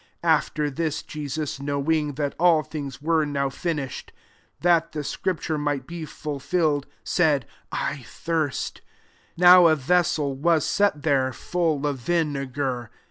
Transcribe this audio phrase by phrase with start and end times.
[0.23, 4.11] 28 After this, Jesus, knowing that all things were now finish ed,
[4.61, 8.81] that the scripture might be fulfilled, said, «I thirst."
[9.37, 12.89] 29 Now a vessel was set there^ full of vinegar.